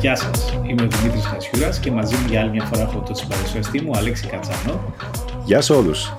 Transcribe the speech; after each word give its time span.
Γεια 0.00 0.16
σας, 0.16 0.52
είμαι 0.68 0.82
ο 0.82 0.88
Δημήτρης 0.88 1.24
Χασιούρας 1.24 1.80
και 1.80 1.90
μαζί 1.90 2.14
μου 2.16 2.26
για 2.28 2.40
άλλη 2.40 2.50
μια 2.50 2.64
φορά 2.64 2.82
έχω 2.82 3.02
τον 3.06 3.14
συμπαρουσιαστή 3.14 3.80
μου, 3.80 3.96
Αλέξη 3.96 4.26
Κατσάνο. 4.26 4.94
Γεια 5.44 5.60
σε 5.60 5.72
όλους. 5.72 6.12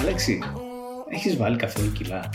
Αλέξη, 0.00 0.38
έχεις 1.08 1.36
βάλει 1.36 1.56
καθόλου 1.56 1.92
κιλά; 1.92 2.30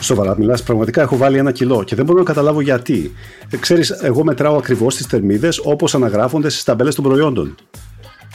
Σοβαρά 0.00 0.38
μιλά, 0.38 0.58
πραγματικά 0.64 1.02
έχω 1.02 1.16
βάλει 1.16 1.38
ένα 1.38 1.52
κιλό 1.52 1.84
και 1.84 1.94
δεν 1.94 2.04
μπορώ 2.04 2.18
να 2.18 2.24
καταλάβω 2.24 2.60
γιατί. 2.60 3.12
Ε, 3.50 3.56
ξέρεις, 3.56 3.90
εγώ 3.90 4.24
μετράω 4.24 4.56
ακριβώς 4.56 4.96
τις 4.96 5.06
θερμίδες 5.06 5.60
όπως 5.64 5.94
αναγράφονται 5.94 6.48
στις 6.48 6.64
ταμπέλες 6.64 6.94
των 6.94 7.04
προϊόντων. 7.04 7.54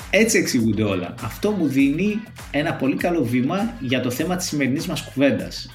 Έτσι 0.10 0.38
εξηγούνται 0.38 0.84
όλα. 0.84 1.14
Αυτό 1.24 1.52
μου 1.52 1.68
δίνει 1.68 2.20
ένα 2.52 2.74
πολύ 2.74 2.96
καλό 2.96 3.24
βήμα 3.24 3.74
για 3.80 4.02
το 4.02 4.10
θέμα 4.12 4.36
της 4.36 4.48
σημερινής 4.48 4.88
μας 4.88 5.02
κουβέντας. 5.02 5.70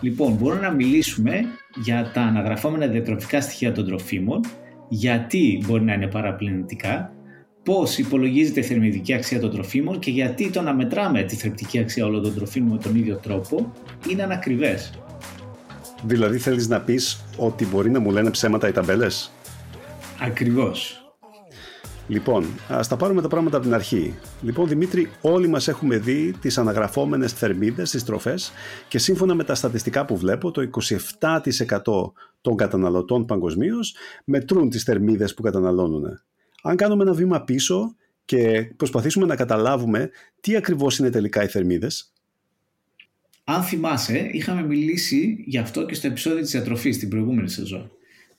Λοιπόν, 0.00 0.32
μπορούμε 0.32 0.60
να 0.60 0.70
μιλήσουμε 0.70 1.44
για 1.74 2.10
τα 2.14 2.20
αναγραφόμενα 2.20 2.86
διατροφικά 2.86 3.40
στοιχεία 3.40 3.72
των 3.72 3.86
τροφίμων, 3.86 4.40
γιατί 4.88 5.62
μπορεί 5.66 5.84
να 5.84 5.92
είναι 5.92 6.06
παραπλανητικά, 6.06 7.12
πώς 7.62 7.98
υπολογίζεται 7.98 8.60
η 8.60 8.62
θερμιδική 8.62 9.14
αξία 9.14 9.40
των 9.40 9.50
τροφίμων 9.50 9.98
και 9.98 10.10
γιατί 10.10 10.50
το 10.50 10.62
να 10.62 10.74
μετράμε 10.74 11.22
τη 11.22 11.36
θρεπτική 11.36 11.78
αξία 11.78 12.06
όλων 12.06 12.22
των 12.22 12.34
τροφίμων 12.34 12.70
με 12.70 12.78
τον 12.82 12.96
ίδιο 12.96 13.16
τρόπο 13.16 13.72
είναι 14.08 14.22
ανακριβές. 14.22 14.92
Δηλαδή 16.02 16.38
θέλεις 16.38 16.68
να 16.68 16.80
πεις 16.80 17.24
ότι 17.36 17.66
μπορεί 17.66 17.90
να 17.90 18.00
μου 18.00 18.10
λένε 18.10 18.30
ψέματα 18.30 18.68
οι 18.68 18.72
ταμπέλες; 18.72 19.32
Ακριβώς. 20.20 21.09
Λοιπόν, 22.10 22.46
ας 22.68 22.88
τα 22.88 22.96
πάρουμε 22.96 23.22
τα 23.22 23.28
πράγματα 23.28 23.56
από 23.56 23.66
την 23.66 23.74
αρχή. 23.74 24.14
Λοιπόν, 24.42 24.68
Δημήτρη, 24.68 25.10
όλοι 25.20 25.48
μας 25.48 25.68
έχουμε 25.68 25.98
δει 25.98 26.34
τις 26.40 26.58
αναγραφόμενες 26.58 27.32
θερμίδες 27.32 27.88
στι 27.88 28.04
τροφές 28.04 28.52
και 28.88 28.98
σύμφωνα 28.98 29.34
με 29.34 29.44
τα 29.44 29.54
στατιστικά 29.54 30.04
που 30.04 30.16
βλέπω, 30.16 30.50
το 30.50 30.70
27% 31.20 32.12
των 32.40 32.56
καταναλωτών 32.56 33.26
παγκοσμίως 33.26 33.94
μετρούν 34.24 34.70
τις 34.70 34.82
θερμίδες 34.82 35.34
που 35.34 35.42
καταναλώνουν. 35.42 36.20
Αν 36.62 36.76
κάνουμε 36.76 37.02
ένα 37.02 37.12
βήμα 37.12 37.42
πίσω 37.42 37.94
και 38.24 38.72
προσπαθήσουμε 38.76 39.26
να 39.26 39.36
καταλάβουμε 39.36 40.10
τι 40.40 40.56
ακριβώς 40.56 40.98
είναι 40.98 41.10
τελικά 41.10 41.42
οι 41.42 41.46
θερμίδες. 41.46 42.12
Αν 43.44 43.62
θυμάσαι, 43.62 44.30
είχαμε 44.32 44.62
μιλήσει 44.62 45.44
γι' 45.46 45.58
αυτό 45.58 45.86
και 45.86 45.94
στο 45.94 46.06
επεισόδιο 46.06 46.40
της 46.40 46.50
διατροφής 46.50 46.98
την 46.98 47.08
προηγούμενη 47.08 47.48
σεζόν. 47.48 47.90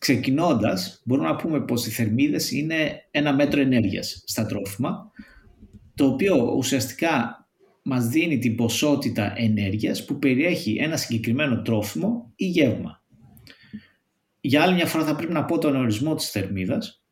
Ξεκινώντας, 0.02 1.02
μπορούμε 1.05 1.27
να 1.27 1.35
πούμε 1.35 1.61
πως 1.61 1.85
οι 1.85 1.89
θερμίδες 1.89 2.52
είναι 2.52 3.07
ένα 3.11 3.33
μέτρο 3.33 3.61
ενέργειας 3.61 4.23
στα 4.25 4.45
τρόφιμα, 4.45 5.11
το 5.95 6.05
οποίο 6.05 6.53
ουσιαστικά 6.57 7.47
μας 7.83 8.07
δίνει 8.07 8.38
την 8.38 8.55
ποσότητα 8.55 9.33
ενέργειας 9.35 10.05
που 10.05 10.19
περιέχει 10.19 10.77
ένα 10.79 10.97
συγκεκριμένο 10.97 11.61
τρόφιμο 11.61 12.31
ή 12.35 12.45
γεύμα. 12.45 13.03
Για 14.41 14.61
άλλη 14.61 14.73
μια 14.73 14.85
φορά 14.85 15.05
θα 15.05 15.16
πρέπει 15.16 15.33
να 15.33 15.45
πω 15.45 15.57
τον 15.57 15.75
ορισμό 15.75 16.16
της 16.16 16.29
θερμίδας. 16.29 17.03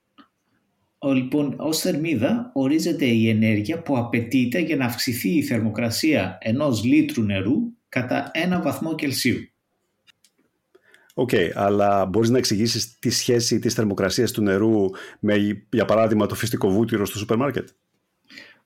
Ο, 0.98 1.14
λοιπόν, 1.14 1.56
ως 1.58 1.80
θερμίδα 1.80 2.52
ορίζεται 2.54 3.06
η 3.06 3.30
ενέργεια 3.30 3.82
που 3.82 3.98
απαιτείται 3.98 4.60
για 4.60 4.76
να 4.76 4.86
αυξηθεί 4.86 5.30
η 5.30 5.44
θερμοκρασία 5.44 6.38
ενός 6.42 6.84
λίτρου 6.84 7.24
νερού 7.24 7.56
κατά 7.90 8.30
ένα 8.34 8.62
βαθμό 8.62 8.96
Κελσίου. 8.96 9.49
Οκ, 11.14 11.30
okay, 11.32 11.50
αλλά 11.54 12.06
μπορείς 12.06 12.30
να 12.30 12.38
εξηγήσεις 12.38 13.00
τη 13.00 13.10
σχέση 13.10 13.60
της 13.60 13.74
θερμοκρασίας 13.74 14.32
του 14.32 14.42
νερού 14.42 14.90
με, 15.20 15.64
για 15.70 15.86
παράδειγμα, 15.86 16.26
το 16.26 16.36
φυστικό 16.36 16.70
βούτυρο 16.70 17.06
στο 17.06 17.18
σούπερ 17.18 17.38
μάρκετ. 17.38 17.68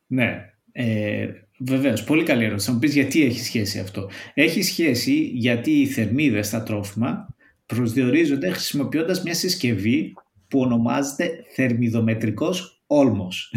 Ναι, 0.08 0.53
ε, 0.72 1.27
βεβαίως. 1.59 2.03
Πολύ 2.03 2.23
καλή 2.23 2.44
ερώτηση. 2.44 2.67
Θα 2.67 2.73
μου 2.73 2.80
πεις 2.80 2.94
γιατί 2.94 3.23
έχει 3.23 3.39
σχέση 3.39 3.80
αυτό. 3.80 4.09
Έχει 4.33 4.61
σχέση 4.61 5.13
γιατί 5.33 5.72
οι 5.72 5.88
θερμίδες 5.88 6.47
στα 6.47 6.63
τρόφιμα 6.63 7.35
προσδιορίζονται 7.66 8.50
χρησιμοποιώντας 8.50 9.23
μια 9.23 9.33
συσκευή 9.33 10.13
που 10.47 10.59
ονομάζεται 10.59 11.44
θερμιδομετρικός 11.53 12.83
όλμος. 12.88 13.53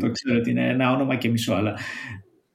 το 0.00 0.10
ξέρω 0.10 0.38
ότι 0.38 0.50
είναι 0.50 0.68
ένα 0.68 0.92
όνομα 0.92 1.16
και 1.16 1.28
μισό, 1.28 1.52
αλλά 1.52 1.78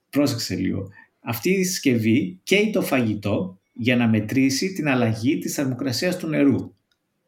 πρόσεξε 0.10 0.56
λίγο. 0.56 0.88
Αυτή 1.20 1.50
η 1.50 1.64
συσκευή 1.64 2.40
καίει 2.44 2.70
το 2.70 2.82
φαγητό 2.82 3.62
για 3.74 3.96
να 3.96 4.08
μετρήσει 4.08 4.74
την 4.74 4.88
αλλαγή 4.88 5.38
της 5.38 5.54
θερμοκρασίας 5.54 6.18
του 6.18 6.28
νερού. 6.28 6.74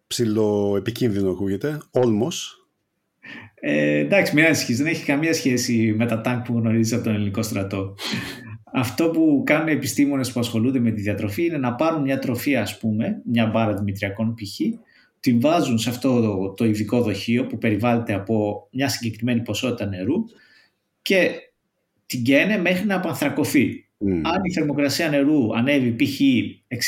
Ψηλό 0.07 0.75
επικίνδυνο 0.77 1.29
ακούγεται, 1.29 1.77
όλμος. 1.91 2.67
Ε, 3.55 3.97
εντάξει, 3.97 4.35
μην 4.35 4.45
ανησυχείς, 4.45 4.77
δεν 4.77 4.87
έχει 4.87 5.05
καμία 5.05 5.33
σχέση 5.33 5.93
με 5.97 6.05
τα 6.05 6.21
τάγκ 6.21 6.43
που 6.43 6.57
γνωρίζεις 6.57 6.93
από 6.93 7.03
τον 7.03 7.13
ελληνικό 7.13 7.41
στρατό. 7.41 7.95
Αυτό 8.73 9.09
που 9.09 9.41
κάνουν 9.45 9.67
οι 9.67 9.71
επιστήμονες 9.71 10.31
που 10.31 10.39
ασχολούνται 10.39 10.79
με 10.79 10.91
τη 10.91 11.01
διατροφή 11.01 11.45
είναι 11.45 11.57
να 11.57 11.75
πάρουν 11.75 12.01
μια 12.01 12.19
τροφή, 12.19 12.55
ας 12.55 12.77
πούμε, 12.77 13.21
μια 13.25 13.45
μπάρα 13.45 13.73
δημητριακών 13.73 14.33
π.χ., 14.33 14.59
την 15.19 15.39
βάζουν 15.39 15.77
σε 15.77 15.89
αυτό 15.89 16.21
το, 16.21 16.53
το 16.53 16.65
ειδικό 16.65 17.01
δοχείο 17.01 17.45
που 17.45 17.57
περιβάλλεται 17.57 18.13
από 18.13 18.67
μια 18.71 18.89
συγκεκριμένη 18.89 19.41
ποσότητα 19.41 19.85
νερού 19.85 20.15
και 21.01 21.31
την 22.05 22.23
καίνε 22.23 22.57
μέχρι 22.57 22.85
να 22.85 22.95
απανθρακωθεί. 22.95 23.84
Αν 24.07 24.43
η 24.43 24.53
θερμοκρασία 24.53 25.09
νερού 25.09 25.55
ανέβει 25.55 25.95
π.χ. 25.95 26.19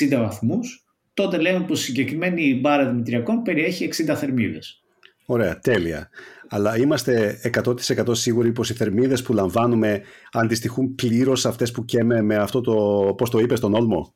60 0.04 0.18
βαθμούς, 0.18 0.86
τότε 1.14 1.38
λέμε 1.38 1.66
πως 1.66 1.82
η 1.82 1.84
συγκεκριμένη 1.84 2.60
μπάρα 2.60 2.90
δημητριακών 2.90 3.42
περιέχει 3.42 3.90
60 4.08 4.14
θερμίδες. 4.16 4.82
Ωραία, 5.26 5.60
τέλεια. 5.60 6.10
Αλλά 6.50 6.78
είμαστε 6.78 7.40
100% 7.64 8.16
σίγουροι 8.16 8.52
πως 8.52 8.70
οι 8.70 8.74
θερμίδες 8.74 9.22
που 9.22 9.34
λαμβάνουμε 9.34 10.02
αντιστοιχούν 10.32 10.96
πλήρως 10.96 11.46
αυτές 11.46 11.72
που 11.72 11.86
καίμε 11.86 12.22
με 12.22 12.36
αυτό 12.36 12.62
το, 12.62 12.74
πώς 13.18 13.30
το 13.30 13.40
είπες, 13.40 13.60
τον 13.60 13.74
όλμο; 13.74 14.14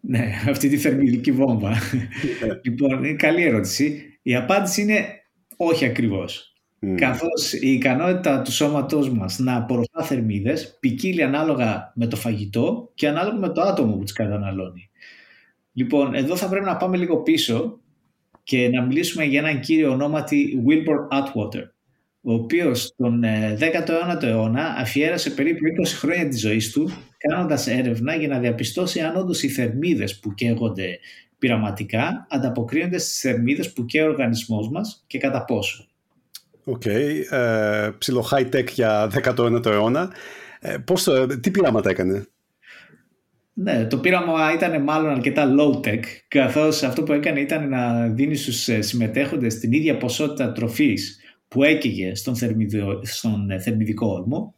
Ναι, 0.00 0.32
αυτή 0.50 0.68
τη 0.68 0.76
θερμιδική 0.76 1.32
βόμβα. 1.32 1.68
Ναι. 1.68 2.08
λοιπόν, 2.62 3.04
είναι 3.04 3.16
καλή 3.16 3.42
ερώτηση. 3.42 4.18
Η 4.22 4.34
απάντηση 4.34 4.82
είναι 4.82 5.04
όχι 5.56 5.84
ακριβώς. 5.84 6.55
Mm. 6.86 6.94
Καθώς 6.96 7.52
η 7.52 7.72
ικανότητα 7.72 8.42
του 8.42 8.52
σώματός 8.52 9.10
μας 9.10 9.38
να 9.38 9.56
απορροφά 9.56 10.02
θερμίδες 10.02 10.76
ποικίλει 10.80 11.22
ανάλογα 11.22 11.92
με 11.94 12.06
το 12.06 12.16
φαγητό 12.16 12.90
και 12.94 13.08
ανάλογα 13.08 13.36
με 13.38 13.48
το 13.48 13.60
άτομο 13.60 13.96
που 13.96 14.02
τις 14.02 14.12
καταναλώνει. 14.12 14.90
Λοιπόν, 15.72 16.14
εδώ 16.14 16.36
θα 16.36 16.48
πρέπει 16.48 16.64
να 16.64 16.76
πάμε 16.76 16.96
λίγο 16.96 17.16
πίσω 17.16 17.80
και 18.42 18.68
να 18.68 18.82
μιλήσουμε 18.82 19.24
για 19.24 19.38
έναν 19.40 19.60
κύριο 19.60 19.92
ονόματι 19.92 20.64
Wilbur 20.68 21.18
Atwater, 21.18 21.62
ο 22.20 22.32
οποίος 22.32 22.94
τον 22.96 23.22
19ο 23.58 24.22
ε, 24.22 24.28
αιώνα 24.28 24.74
αφιέρασε 24.78 25.30
περίπου 25.30 25.60
20 25.84 25.86
χρόνια 25.86 26.28
της 26.28 26.40
ζωής 26.40 26.72
του 26.72 26.90
κάνοντας 27.18 27.66
έρευνα 27.66 28.14
για 28.14 28.28
να 28.28 28.38
διαπιστώσει 28.38 29.00
αν 29.00 29.16
όντως 29.16 29.42
οι 29.42 29.48
θερμίδες 29.48 30.18
που 30.18 30.34
καίγονται 30.34 30.98
πειραματικά 31.38 32.26
ανταποκρίνονται 32.30 32.98
στις 32.98 33.20
θερμίδες 33.20 33.72
που 33.72 33.84
καίει 33.84 34.02
ο 34.02 34.08
οργανισμός 34.08 34.70
μας 34.70 35.04
και 35.06 35.18
κατά 35.18 35.44
πόσο. 35.44 35.86
Οκ. 36.68 36.82
Okay. 36.84 37.22
Ε, 37.30 37.90
ψιλο 37.98 38.28
high 38.30 38.54
tech 38.54 38.70
για 38.70 39.10
19ο 39.24 39.66
αιώνα. 39.66 40.12
Ε, 40.60 40.76
πώς, 40.76 41.08
τι 41.40 41.50
πειράματα 41.50 41.90
έκανε; 41.90 42.26
Ναι, 43.52 43.86
το 43.86 43.98
πείραμα 43.98 44.52
ήταν 44.54 44.82
μάλλον 44.82 45.10
αρκετά 45.10 45.54
low 45.58 45.86
tech, 45.86 46.00
καθώς 46.28 46.82
αυτό 46.82 47.02
που 47.02 47.12
έκανε 47.12 47.40
ήταν 47.40 47.68
να 47.68 48.08
δίνει 48.08 48.34
στους 48.34 48.68
ε, 48.68 48.80
συμμετέχοντες 48.80 49.58
την 49.58 49.72
ίδια 49.72 49.96
ποσότητα 49.96 50.52
τροφής 50.52 51.20
που 51.48 51.64
έκαιγε 51.64 52.14
στον, 52.14 52.36
θερμιδιο, 52.36 53.00
στον 53.04 53.50
ε, 53.50 53.58
θερμιδικό 53.58 54.06
όρμο 54.06 54.54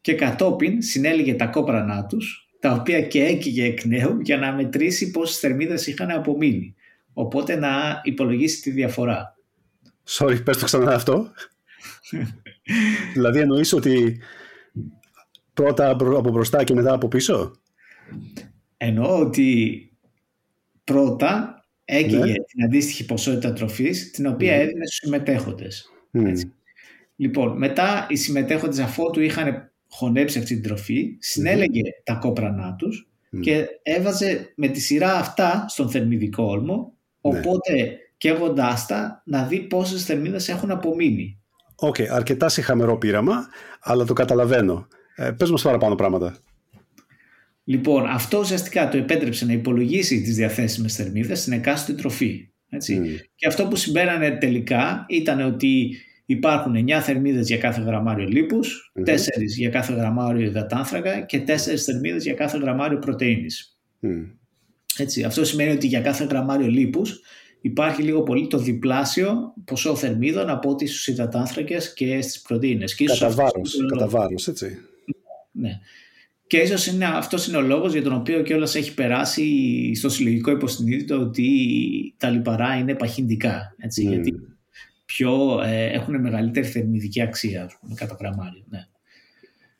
και 0.00 0.14
κατόπιν 0.14 0.82
συνέλεγε 0.82 1.34
τα 1.34 1.46
κόπρανά 1.46 2.06
τους, 2.06 2.48
τα 2.60 2.72
οποία 2.72 3.00
και 3.02 3.24
έκαιγε 3.24 3.64
εκ 3.64 3.84
νέου 3.84 4.20
για 4.20 4.36
να 4.36 4.52
μετρήσει 4.52 5.10
πόσες 5.10 5.38
θερμίδες 5.38 5.86
είχαν 5.86 6.10
απομείνει. 6.10 6.74
Οπότε 7.12 7.56
να 7.56 8.00
υπολογίσει 8.04 8.60
τη 8.60 8.70
διαφορά. 8.70 9.37
Sorry, 10.08 10.44
πες 10.44 10.56
το 10.58 10.64
ξανά 10.64 10.94
αυτό. 10.94 11.30
δηλαδή 13.14 13.40
εννοείς 13.40 13.72
ότι 13.72 14.20
πρώτα 15.54 15.90
από 15.90 16.30
μπροστά 16.30 16.64
και 16.64 16.74
μετά 16.74 16.92
από 16.92 17.08
πίσω; 17.08 17.60
Εννοώ 18.76 19.18
ότι 19.18 19.82
πρώτα 20.84 21.62
έκαιγε 21.84 22.18
ναι. 22.18 22.32
την 22.32 22.64
αντίστοιχη 22.64 23.04
ποσότητα 23.04 23.52
τροφής 23.52 24.10
την 24.10 24.26
οποία 24.26 24.56
mm. 24.56 24.60
έδινε 24.60 24.86
στους 24.86 24.96
συμμετέχοντες. 24.96 25.90
Λοιπόν, 27.16 27.56
μετά 27.56 28.06
οι 28.10 28.16
συμμετέχοντες 28.16 28.78
αφότου 28.78 29.20
είχαν 29.20 29.72
χωνέψει 29.88 30.38
αυτή 30.38 30.54
την 30.54 30.62
τροφή, 30.62 31.16
συνέλεγε 31.18 31.82
τα 32.04 32.14
κόπρανά 32.14 32.74
τους 32.74 33.08
και 33.40 33.66
έβαζε 33.82 34.52
με 34.56 34.68
τη 34.68 34.80
σειρά 34.80 35.14
αυτά 35.14 35.64
στον 35.68 35.90
θερμιδικό 35.90 36.44
όλμο, 36.44 36.92
ναι. 37.20 37.38
οπότε 37.38 37.98
καίγοντάς 38.18 38.86
τα 38.86 39.22
να 39.24 39.44
δει 39.44 39.58
πόσες 39.58 40.04
θερμίδες 40.04 40.48
έχουν 40.48 40.70
απομείνει. 40.70 41.40
Οκ, 41.74 41.94
okay, 41.94 42.06
αρκετά 42.06 42.48
συχαμερό 42.48 42.98
πείραμα, 42.98 43.46
αλλά 43.80 44.04
το 44.04 44.12
καταλαβαίνω. 44.12 44.86
Ε, 45.16 45.30
πες 45.30 45.50
μας 45.50 45.62
παραπάνω 45.62 45.94
πράγματα. 45.94 46.36
Λοιπόν, 47.64 48.06
αυτό 48.06 48.38
ουσιαστικά 48.38 48.88
του 48.88 48.96
επέτρεψε 48.96 49.44
να 49.44 49.52
υπολογίσει 49.52 50.22
τις 50.22 50.36
διαθέσιμες 50.36 50.94
θερμίδες 50.94 51.40
στην 51.40 51.52
εκάστοτε 51.52 52.00
τροφή. 52.00 52.50
Έτσι. 52.70 53.20
Και 53.34 53.46
αυτό 53.46 53.66
που 53.66 53.76
συμπέρανε 53.76 54.30
τελικά 54.30 55.04
ήταν 55.08 55.40
ότι 55.40 55.96
υπάρχουν 56.26 56.74
9 56.74 57.00
θερμίδες 57.00 57.46
για 57.46 57.58
κάθε 57.58 57.80
γραμμάριο 57.80 58.26
λίπους, 58.26 58.92
4 59.04 59.16
για 59.56 59.70
κάθε 59.70 59.92
γραμμάριο 59.92 60.46
υδατάνθρακα 60.46 61.20
και 61.20 61.44
4 61.46 61.84
θερμίδες 61.84 62.24
για 62.24 62.34
κάθε 62.34 62.58
γραμμάριο 62.58 62.98
πρωτεΐνης. 62.98 63.78
Έτσι, 64.96 65.22
αυτό 65.22 65.44
σημαίνει 65.44 65.70
ότι 65.70 65.86
για 65.86 66.00
κάθε 66.00 66.24
γραμμάριο 66.24 66.66
λίπους 66.66 67.20
υπάρχει 67.60 68.02
λίγο 68.02 68.22
πολύ 68.22 68.46
το 68.46 68.58
διπλάσιο 68.58 69.54
ποσό 69.64 69.96
θερμίδων 69.96 70.48
από 70.48 70.70
ό,τι 70.70 70.86
στους 70.86 71.06
υδατάνθρακες 71.06 71.92
και 71.92 72.20
στις 72.20 72.40
πρωτεΐνες. 72.40 72.94
Κατά 72.94 73.30
βάρος, 73.30 73.76
κατά 73.88 74.08
βάρος, 74.08 74.48
έτσι. 74.48 74.78
Ναι. 75.52 75.80
Και 76.46 76.58
ίσως 76.58 76.86
είναι, 76.86 77.04
αυτός 77.04 77.46
είναι 77.46 77.56
ο 77.56 77.60
λόγος 77.60 77.92
για 77.92 78.02
τον 78.02 78.12
οποίο 78.12 78.42
και 78.42 78.54
όλας 78.54 78.74
έχει 78.74 78.94
περάσει 78.94 79.94
στο 79.94 80.08
συλλογικό 80.08 80.50
υποσυνείδητο 80.50 81.20
ότι 81.20 81.48
τα 82.16 82.30
λιπαρά 82.30 82.74
είναι 82.74 82.94
παχυντικά. 82.94 83.74
Έτσι, 83.78 84.04
mm. 84.06 84.08
Γιατί 84.08 84.34
πιο, 85.04 85.60
ε, 85.64 85.86
έχουν 85.86 86.20
μεγαλύτερη 86.20 86.66
θερμιδική 86.66 87.22
αξία, 87.22 87.64
ας 87.64 87.76
πούμε, 87.80 87.94
κατά 87.94 88.16
γραμμάριο. 88.20 88.64
Ναι. 88.68 88.86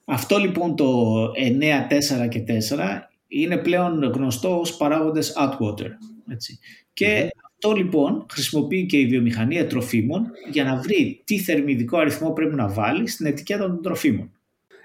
Αυτό 0.05 0.39
λοιπόν 0.39 0.77
το 0.77 1.15
9, 1.37 1.87
4 2.25 2.29
και 2.29 2.45
4 2.47 3.11
είναι 3.29 3.57
πλέον 3.57 4.03
γνωστό 4.03 4.59
ως 4.59 4.77
παράγοντες 4.77 5.33
Atwater. 5.37 5.91
Έτσι. 6.29 6.59
Και 6.93 7.31
αυτό 7.61 7.77
λοιπόν 7.77 8.27
χρησιμοποιεί 8.31 8.87
και 8.87 8.97
η 8.97 9.07
βιομηχανία 9.07 9.67
τροφίμων 9.67 10.27
για 10.51 10.65
να 10.65 10.77
βρει 10.77 11.23
τι 11.25 11.39
θερμιδικό 11.39 11.99
αριθμό 11.99 12.33
πρέπει 12.33 12.55
να 12.55 12.69
βάλει 12.69 13.09
στην 13.09 13.27
ετικέτα 13.27 13.67
των 13.67 13.83
τροφίμων. 13.83 14.31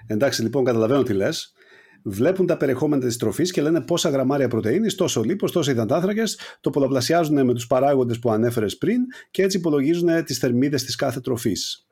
Εντάξει, 0.06 0.42
λοιπόν, 0.42 0.64
καταλαβαίνω 0.64 1.02
τι 1.02 1.12
λες. 1.12 1.52
Βλέπουν 2.02 2.46
τα 2.46 2.56
περιεχόμενα 2.56 3.06
της 3.06 3.16
τροφής 3.16 3.50
και 3.50 3.62
λένε 3.62 3.80
πόσα 3.80 4.08
γραμμάρια 4.10 4.48
πρωτενη, 4.48 4.92
τόσο 4.92 5.22
λίπος, 5.22 5.52
τόσο 5.52 5.70
υδατάνθρακες, 5.70 6.38
το 6.60 6.70
πολλαπλασιάζουν 6.70 7.44
με 7.44 7.54
τους 7.54 7.66
παράγοντες 7.66 8.18
που 8.18 8.30
ανέφερες 8.30 8.78
πριν 8.78 9.00
και 9.30 9.42
έτσι 9.42 9.56
υπολογίζουν 9.56 10.24
τις 10.24 10.38
θερμίδες 10.38 10.84
της 10.84 10.96
κάθε 10.96 11.20
τροφής. 11.20 11.86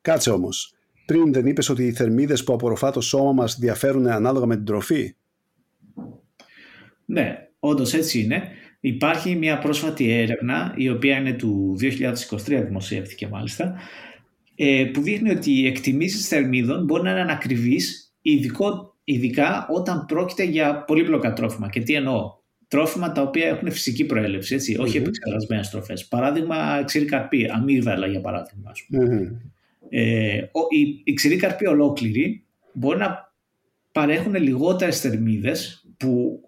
Κάτσε 0.00 0.30
όμως. 0.30 0.74
Πριν 1.06 1.32
δεν 1.32 1.46
είπες 1.46 1.68
ότι 1.68 1.86
οι 1.86 1.92
θερμίδες 1.92 2.44
που 2.44 2.52
απορροφά 2.52 2.90
το 2.90 3.00
σώμα 3.00 3.32
μας 3.32 3.58
διαφέρουν 3.58 4.06
ανάλογα 4.06 4.46
με 4.46 4.56
την 4.56 4.64
τροφή; 4.64 5.14
Ναι, 7.04 7.48
όντως 7.58 7.94
έτσι 7.94 8.20
είναι. 8.20 8.42
Υπάρχει 8.80 9.34
μια 9.34 9.58
πρόσφατη 9.58 10.10
έρευνα, 10.10 10.74
η 10.76 10.88
οποία 10.88 11.18
είναι 11.18 11.32
του 11.32 11.76
2023, 11.80 12.62
δημοσιεύτηκε 12.66 13.28
μάλιστα, 13.28 13.74
ε, 14.54 14.84
που 14.92 15.00
δείχνει 15.00 15.30
ότι 15.30 15.52
οι 15.52 15.66
εκτιμήσεις 15.66 16.28
θερμίδων 16.28 16.84
μπορεί 16.84 17.02
να 17.02 17.10
είναι 17.10 17.20
ανακριβείς, 17.20 18.14
ειδικά 19.04 19.66
όταν 19.70 20.04
πρόκειται 20.06 20.42
για 20.44 20.84
πολύπλοκα 20.84 21.32
τρόφιμα. 21.32 21.68
Και 21.68 21.80
τι 21.80 21.94
εννοώ, 21.94 22.32
τρόφιμα 22.68 23.12
τα 23.12 23.22
οποία 23.22 23.48
έχουν 23.48 23.70
φυσική 23.70 24.04
προέλευση, 24.04 24.54
έτσι, 24.54 24.76
όχι 24.78 24.98
mm-hmm. 24.98 25.00
επεξεργασμένες 25.00 25.70
τροφές. 25.70 26.08
Παράδειγμα, 26.08 26.82
ξηρή 26.84 27.04
καρπή, 27.04 27.48
αμύγδαλα 27.50 28.06
για 28.06 28.20
παράδειγμα. 28.20 28.72
Ε, 29.88 30.36
οι, 30.70 31.00
οι 31.04 31.12
ξηροί 31.12 31.36
καρποί 31.36 31.66
ολόκληροι 31.66 32.44
μπορεί 32.72 32.98
να 32.98 33.32
παρέχουν 33.92 34.34
λιγότερες 34.34 35.00
θερμίδες 35.00 35.87
που 35.98 36.40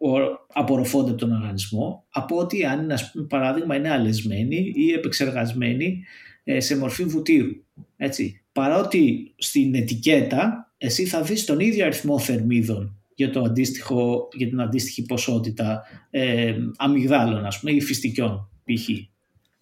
απορροφώνται 0.52 1.10
από 1.10 1.18
τον 1.18 1.32
οργανισμό 1.32 2.06
από 2.10 2.36
ότι 2.36 2.64
αν 2.64 2.82
είναι, 2.82 2.96
πούμε, 3.12 3.26
παράδειγμα 3.26 3.76
είναι 3.76 3.90
αλεσμένοι 3.90 4.72
ή 4.74 4.92
επεξεργασμένοι 4.92 6.04
ε, 6.44 6.60
σε 6.60 6.76
μορφή 6.76 7.04
βουτύρου. 7.04 7.64
Έτσι. 7.96 8.42
Παρότι 8.52 9.34
στην 9.36 9.74
ετικέτα 9.74 10.72
εσύ 10.78 11.04
θα 11.04 11.22
δεις 11.22 11.44
τον 11.44 11.60
ίδιο 11.60 11.84
αριθμό 11.84 12.18
θερμίδων 12.18 13.00
για, 13.14 13.30
το 13.30 13.40
αντίστοιχο, 13.42 14.28
για 14.32 14.48
την 14.48 14.60
αντίστοιχη 14.60 15.02
ποσότητα 15.02 15.82
ε, 16.10 16.54
αμυγδάλων 16.76 17.44
ας 17.44 17.60
πούμε, 17.60 17.72
ή 17.72 17.80
φυστικιών 17.80 18.48
π.χ. 18.64 18.88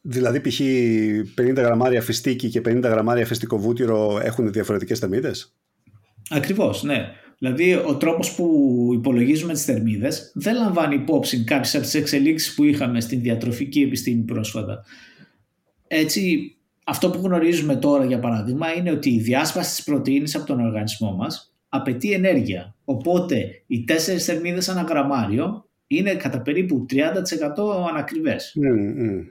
Δηλαδή 0.01 0.41
π.χ. 0.41 0.61
50 1.41 1.55
γραμμάρια 1.55 2.03
φυστίκι 2.03 2.49
και 2.49 2.61
50 2.61 2.81
γραμμάρια 2.83 3.27
φυστικό 3.27 3.59
βούτυρο 3.59 4.21
έχουν 4.23 4.53
διαφορετικές 4.53 4.99
θερμίδες; 4.99 5.57
Ακριβώς, 6.31 6.83
ναι. 6.83 7.13
Δηλαδή, 7.39 7.75
ο 7.75 7.97
τρόπος 7.97 8.35
που 8.35 8.91
υπολογίζουμε 8.95 9.53
τις 9.53 9.65
θερμίδες 9.65 10.33
δεν 10.35 10.55
λαμβάνει 10.55 10.95
υπόψη 10.95 11.45
κάποιες 11.45 11.75
από 11.75 11.85
τις 11.85 11.95
εξελίξεις 11.95 12.55
που 12.55 12.65
είχαμε 12.65 13.01
στην 13.01 13.21
διατροφική 13.21 13.81
επιστήμη 13.81 14.23
πρόσφατα. 14.23 14.85
Έτσι, 15.89 16.53
αυτό 16.85 17.11
που 17.11 17.21
γνωρίζουμε 17.23 17.77
τώρα, 17.77 18.05
για 18.05 18.19
παράδειγμα, 18.19 18.75
είναι 18.75 18.91
ότι 18.91 19.11
η 19.11 19.21
διάσπαση 19.21 19.75
της 19.75 19.85
πρωτενη 19.85 20.31
από 20.35 20.47
τον 20.47 20.61
οργανισμό 20.61 21.13
μας 21.13 21.55
απαιτεί 21.69 22.13
ενέργεια. 22.13 22.75
Οπότε, 22.85 23.63
οι 23.67 23.85
τέσσερις 23.85 24.25
θερμίδες 24.25 24.69
ανά 24.69 24.83
γραμμάριο 24.83 25.69
είναι 25.87 26.15
κατά 26.15 26.43
περίπου 26.43 26.87
30% 26.91 27.89
ανακριβές. 27.89 28.57
Mm, 28.57 29.03
mm. 29.03 29.25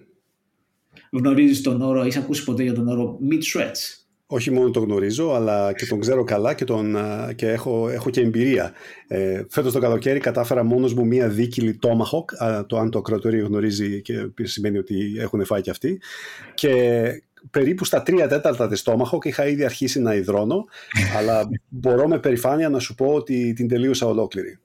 Γνωρίζεις 1.12 1.62
τον 1.62 1.82
όρο, 1.82 2.02
έχεις 2.02 2.18
ακούσει 2.18 2.44
ποτέ 2.44 2.64
για 2.64 2.74
τον 2.74 2.88
όρο 2.88 3.20
meat 3.30 3.60
shreds 3.60 4.07
όχι 4.28 4.52
μόνο 4.52 4.72
τον 4.72 4.84
γνωρίζω, 4.84 5.34
αλλά 5.34 5.74
και 5.74 5.86
τον 5.86 6.00
ξέρω 6.00 6.24
καλά 6.24 6.54
και, 6.54 6.66
τον, 6.66 6.98
και 7.36 7.48
έχω, 7.50 7.90
έχω 7.90 8.10
και 8.10 8.22
εμπειρία. 8.22 8.74
Ε, 9.08 9.42
φέτος 9.50 9.74
το 9.74 9.80
καλοκαίρι 9.80 10.20
κατάφερα 10.20 10.64
μόνος 10.64 10.94
μου 10.94 11.06
μία 11.06 11.28
δίκυλη 11.28 11.80
Tomahawk, 11.82 12.64
το 12.68 12.78
αν 12.78 12.90
το 12.90 13.00
ακροατορείο 13.00 13.46
γνωρίζει 13.46 14.02
και 14.02 14.30
σημαίνει 14.42 14.78
ότι 14.78 15.16
έχουν 15.20 15.46
φάει 15.46 15.62
και 15.62 15.70
αυτοί. 15.70 16.02
Και 16.54 17.04
περίπου 17.52 17.86
στα 17.86 18.04
τρία 18.04 18.28
τέταρτα 18.28 18.68
της 18.68 18.84
Tomahawk 18.86 19.26
είχα 19.26 19.48
ήδη 19.48 19.66
αρχίσει 19.66 20.00
να 20.00 20.16
υδρώνω, 20.16 20.66
αλλά 21.18 21.50
μπορώ 21.68 22.08
με 22.08 22.20
περηφάνεια 22.20 22.70
να 22.70 22.80
σου 22.80 22.96
πω 22.96 23.06
ότι 23.06 23.54
την 23.54 23.68
τελείωσα 23.68 24.06
ολόκληρη. 24.06 24.60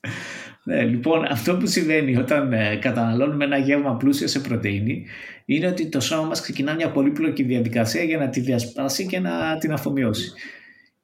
Ναι, 0.68 0.84
λοιπόν, 0.84 1.24
αυτό 1.24 1.56
που 1.56 1.66
συμβαίνει 1.66 2.16
όταν 2.16 2.52
ε, 2.52 2.76
καταναλώνουμε 2.76 3.44
ένα 3.44 3.58
γεύμα 3.58 3.96
πλούσιο 3.96 4.26
σε 4.26 4.40
πρωτεΐνη 4.40 5.04
είναι 5.44 5.66
ότι 5.66 5.88
το 5.88 6.00
σώμα 6.00 6.22
μας 6.22 6.40
ξεκινά 6.40 6.74
μια 6.74 6.90
πολύπλοκη 6.90 7.42
διαδικασία 7.42 8.02
για 8.02 8.18
να 8.18 8.28
τη 8.28 8.40
διασπάσει 8.40 9.06
και 9.06 9.18
να 9.18 9.58
την 9.58 9.72
αφομοιώσει. 9.72 10.32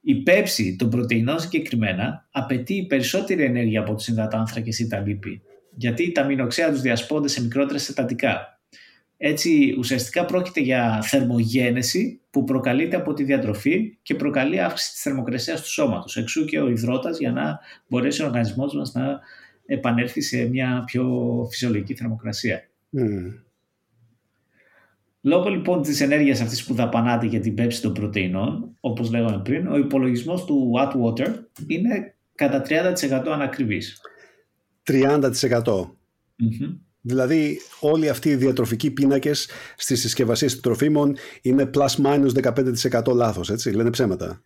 Η 0.00 0.14
πέψη 0.14 0.76
των 0.78 0.90
πρωτεϊνών 0.90 1.40
συγκεκριμένα 1.40 2.28
απαιτεί 2.30 2.86
περισσότερη 2.88 3.44
ενέργεια 3.44 3.80
από 3.80 3.94
τους 3.94 4.08
υδατάνθρακες 4.08 4.78
ή 4.78 4.86
τα 4.86 4.98
λίπη, 4.98 5.42
γιατί 5.76 6.12
τα 6.12 6.24
μηνοξέα 6.24 6.70
τους 6.70 6.80
διασπώνται 6.80 7.28
σε 7.28 7.42
μικρότερα 7.42 7.78
συστατικά. 7.78 8.60
Έτσι, 9.16 9.74
ουσιαστικά 9.78 10.24
πρόκειται 10.24 10.60
για 10.60 11.02
θερμογένεση 11.02 12.20
που 12.30 12.44
προκαλείται 12.44 12.96
από 12.96 13.12
τη 13.12 13.24
διατροφή 13.24 13.98
και 14.02 14.14
προκαλεί 14.14 14.60
αύξηση 14.60 14.92
της 14.92 15.02
θερμοκρασίας 15.02 15.62
του 15.62 15.70
σώματος. 15.70 16.16
Εξού 16.16 16.44
και 16.44 16.60
ο 16.60 16.68
υδρότας 16.68 17.18
για 17.18 17.32
να 17.32 17.58
μπορέσει 17.88 18.22
ο 18.22 18.26
οργανισμός 18.26 18.74
μας 18.74 18.92
να 18.92 19.20
επανέλθει 19.66 20.20
σε 20.20 20.48
μια 20.48 20.82
πιο 20.86 21.04
φυσιολογική 21.50 21.94
θερμοκρασία. 21.94 22.68
Mm. 22.98 23.42
Λόγω 25.24 25.48
λοιπόν 25.48 25.82
της 25.82 26.00
ενέργειας 26.00 26.40
αυτής 26.40 26.64
που 26.64 26.74
δαπανάται 26.74 27.26
για 27.26 27.40
την 27.40 27.54
πέψη 27.54 27.82
των 27.82 27.92
πρωτεϊνών, 27.92 28.76
όπως 28.80 29.10
λέγαμε 29.10 29.40
πριν, 29.44 29.66
ο 29.66 29.76
υπολογισμός 29.76 30.44
του 30.44 30.72
Wattwater 30.76 31.34
είναι 31.66 32.14
κατά 32.34 32.62
30% 32.68 33.32
ανακριβής. 33.32 34.00
30%? 34.86 35.20
Mm-hmm. 36.42 36.78
Δηλαδή 37.00 37.58
όλοι 37.80 38.08
αυτοί 38.08 38.28
οι 38.28 38.34
διατροφικοί 38.34 38.90
πίνακες 38.90 39.48
στις 39.76 40.00
συσκευασίες 40.00 40.52
των 40.52 40.62
τροφίμων 40.62 41.16
είναι 41.42 41.70
plus 41.74 42.04
minus 42.04 42.52
15% 43.02 43.14
λάθος, 43.14 43.50
έτσι, 43.50 43.70
λένε 43.70 43.90
ψέματα. 43.90 44.42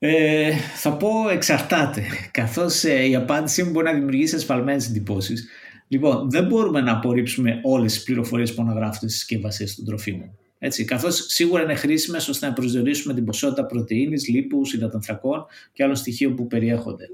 Ε, 0.00 0.52
θα 0.76 0.96
πω 0.96 1.28
εξαρτάται, 1.28 2.02
καθώς 2.30 2.84
ε, 2.84 3.08
η 3.08 3.14
απάντησή 3.14 3.62
μου 3.62 3.70
μπορεί 3.70 3.86
να 3.86 3.92
δημιουργήσει 3.92 4.34
ασφαλμένες 4.34 4.88
εντυπώσεις. 4.88 5.48
Λοιπόν, 5.88 6.30
δεν 6.30 6.46
μπορούμε 6.46 6.80
να 6.80 6.92
απορρίψουμε 6.92 7.60
όλες 7.62 7.92
τις 7.92 8.02
πληροφορίες 8.02 8.54
που 8.54 8.62
αναγράφονται 8.62 9.08
στις 9.08 9.18
συσκευασίες 9.18 9.74
των 9.74 9.84
τροφίμων. 9.84 10.38
Έτσι, 10.58 10.84
καθώς 10.84 11.26
σίγουρα 11.28 11.62
είναι 11.62 11.74
χρήσιμες 11.74 12.28
ώστε 12.28 12.46
να 12.46 12.52
προσδιορίσουμε 12.52 13.14
την 13.14 13.24
ποσότητα 13.24 13.66
πρωτεΐνης, 13.66 14.28
λίπους, 14.28 14.72
υδατανθρακών 14.72 15.46
και 15.72 15.82
άλλων 15.82 15.96
στοιχείων 15.96 16.34
που 16.34 16.46
περιέχονται. 16.46 17.04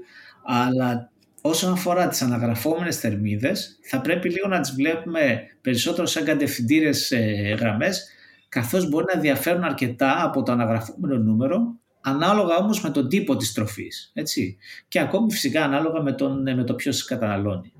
Αλλά 0.45 1.11
όσον 1.41 1.71
αφορά 1.71 2.07
τις 2.07 2.21
αναγραφόμενες 2.21 2.97
θερμίδες, 2.97 3.79
θα 3.81 4.01
πρέπει 4.01 4.29
λίγο 4.29 4.47
να 4.47 4.59
τις 4.59 4.71
βλέπουμε 4.71 5.41
περισσότερο 5.61 6.07
σαν 6.07 6.23
κατευθυντήρες 6.23 7.11
ε, 7.11 7.55
γραμμές, 7.59 8.09
καθώς 8.49 8.89
μπορεί 8.89 9.05
να 9.13 9.19
διαφέρουν 9.19 9.63
αρκετά 9.63 10.23
από 10.23 10.43
το 10.43 10.51
αναγραφόμενο 10.51 11.17
νούμερο 11.17 11.79
ανάλογα 12.05 12.55
όμως 12.55 12.81
με 12.81 12.89
τον 12.89 13.09
τύπο 13.09 13.35
της 13.35 13.53
τροφής. 13.53 14.11
Έτσι. 14.13 14.57
Και 14.87 14.99
ακόμη 14.99 15.31
φυσικά 15.31 15.63
ανάλογα 15.63 16.01
με, 16.01 16.11
τον, 16.11 16.55
με 16.55 16.63
το 16.63 16.73
ποιος 16.73 17.05
καταναλώνει. 17.05 17.71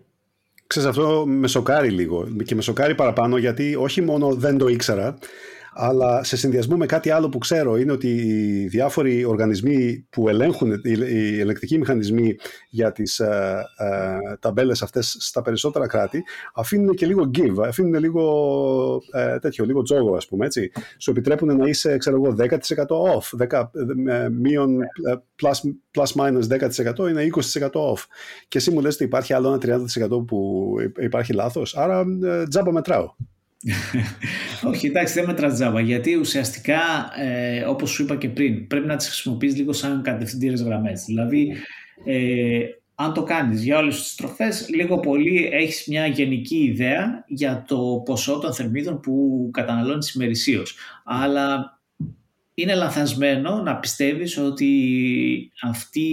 Ξέρεις 0.67 0.89
αυτό 0.89 1.25
με 1.27 1.47
σοκάρει 1.47 1.89
λίγο 1.89 2.27
και 2.45 2.55
με 2.55 2.61
σοκάρει 2.61 2.95
παραπάνω 2.95 3.37
γιατί 3.37 3.75
όχι 3.75 4.01
μόνο 4.01 4.33
δεν 4.33 4.57
το 4.57 4.67
ήξερα 4.67 5.17
αλλά 5.77 6.23
σε 6.23 6.37
συνδυασμό 6.37 6.77
με 6.77 6.85
κάτι 6.85 7.09
άλλο 7.09 7.29
που 7.29 7.37
ξέρω 7.37 7.77
είναι 7.77 7.91
ότι 7.91 8.07
οι 8.07 8.67
διάφοροι 8.67 9.25
οργανισμοί 9.25 10.07
που 10.09 10.29
ελέγχουν, 10.29 10.81
οι 10.83 11.39
ελεκτικοί 11.39 11.77
μηχανισμοί 11.77 12.35
για 12.69 12.91
τις 12.91 13.19
ε, 13.19 13.63
ε, 13.77 14.35
ταμπέλες 14.39 14.81
αυτές 14.81 15.15
στα 15.19 15.41
περισσότερα 15.41 15.87
κράτη, 15.87 16.23
αφήνουν 16.53 16.95
και 16.95 17.05
λίγο 17.05 17.31
give, 17.37 17.65
αφήνουν 17.67 17.93
λίγο 17.93 19.01
ε, 19.11 19.39
τέτοιο, 19.39 19.65
λίγο 19.65 19.81
τζόγο 19.81 20.15
ας 20.15 20.27
πούμε, 20.27 20.45
έτσι. 20.45 20.71
Σου 20.97 21.11
επιτρέπουν 21.11 21.57
να 21.57 21.67
είσαι, 21.67 21.97
ξέρω 21.97 22.15
εγώ, 22.15 22.35
10% 22.39 22.47
off, 22.87 23.57
10, 23.59 23.69
ε, 24.07 24.29
μείον 24.29 24.81
ε, 24.81 24.85
plus, 25.41 25.59
plus 25.97 26.21
minus 26.21 26.69
10% 26.97 27.09
είναι 27.09 27.27
20% 27.51 27.69
off. 27.71 28.03
Και 28.47 28.57
εσύ 28.57 28.71
μου 28.71 28.81
λες 28.81 28.93
ότι 28.93 29.03
υπάρχει 29.03 29.33
άλλο 29.33 29.59
ένα 29.61 29.85
30% 30.19 30.25
που 30.27 30.73
υπάρχει 30.99 31.33
λάθος, 31.33 31.77
άρα 31.77 32.05
ε, 32.23 32.47
τζάμπα 32.47 32.71
μετράω. 32.71 33.13
Όχι, 34.69 34.87
εντάξει, 34.87 35.13
δεν 35.13 35.25
μετράς 35.25 35.53
τζάμπα. 35.53 35.79
Γιατί 35.79 36.15
ουσιαστικά, 36.15 36.79
ε, 37.19 37.61
όπως 37.61 37.89
σου 37.89 38.03
είπα 38.03 38.15
και 38.15 38.29
πριν, 38.29 38.67
πρέπει 38.67 38.87
να 38.87 38.95
τις 38.95 39.07
χρησιμοποιείς 39.07 39.55
λίγο 39.55 39.73
σαν 39.73 40.01
κατευθυντήρες 40.01 40.61
γραμμές. 40.61 41.03
Δηλαδή, 41.05 41.55
ε, 42.05 42.59
αν 42.95 43.13
το 43.13 43.23
κάνεις 43.23 43.63
για 43.63 43.77
όλες 43.77 44.01
τις 44.01 44.15
τροφές, 44.15 44.69
λίγο 44.69 44.99
πολύ 44.99 45.49
έχεις 45.51 45.87
μια 45.87 46.05
γενική 46.05 46.57
ιδέα 46.57 47.23
για 47.27 47.65
το 47.67 48.01
ποσό 48.05 48.39
των 48.39 48.53
θερμίδων 48.53 48.99
που 48.99 49.49
καταναλώνεις 49.53 50.13
ημερησίως. 50.13 50.75
Αλλά 51.03 51.74
είναι 52.57 52.75
λαθασμένο 52.75 53.61
να 53.61 53.75
πιστεύεις 53.77 54.37
ότι 54.37 55.51
αυτή 55.61 56.07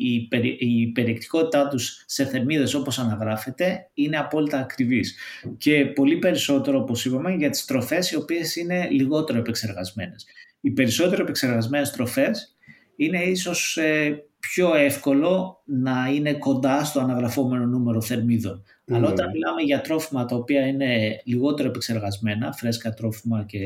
η, 0.00 0.26
περι, 0.28 0.48
η 0.48 0.86
περιεκτικότητά 0.86 1.68
τους 1.68 2.04
σε 2.06 2.24
θερμίδες 2.24 2.74
όπως 2.74 2.98
αναγράφεται 2.98 3.90
είναι 3.94 4.16
απόλυτα 4.16 4.58
ακριβής 4.58 5.16
και 5.58 5.86
πολύ 5.86 6.16
περισσότερο 6.16 6.78
όπως 6.78 7.04
είπαμε 7.04 7.34
για 7.34 7.50
τις 7.50 7.64
τροφές 7.64 8.10
οι 8.10 8.16
οποίες 8.16 8.56
είναι 8.56 8.88
λιγότερο 8.90 9.38
επεξεργασμένες. 9.38 10.26
Οι 10.60 10.70
περισσότερο 10.70 11.22
επεξεργασμένες 11.22 11.90
τροφές 11.90 12.56
είναι 12.96 13.22
ίσως 13.22 13.76
ε, 13.76 14.24
πιο 14.40 14.74
εύκολο 14.74 15.62
να 15.64 16.10
είναι 16.14 16.32
κοντά 16.34 16.84
στο 16.84 17.00
αναγραφόμενο 17.00 17.66
νούμερο 17.66 18.00
θερμίδων. 18.00 18.62
Mm. 18.64 18.94
Αλλά 18.94 19.08
όταν 19.08 19.30
μιλάμε 19.30 19.62
για 19.62 19.80
τρόφιμα 19.80 20.24
τα 20.24 20.36
οποία 20.36 20.66
είναι 20.66 21.20
λιγότερο 21.24 21.68
επεξεργασμένα, 21.68 22.52
φρέσκα 22.52 22.94
τρόφιμα 22.94 23.44
και 23.44 23.58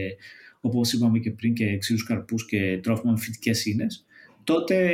όπως 0.64 0.92
είπαμε 0.92 1.18
και 1.18 1.30
πριν 1.30 1.54
και 1.54 1.78
ξύρους 1.78 2.04
καρπούς 2.04 2.46
και 2.46 2.78
τρόφιμα 2.82 3.12
με 3.12 3.18
φυτικές 3.18 3.64
ίνες, 3.64 4.04
τότε 4.44 4.92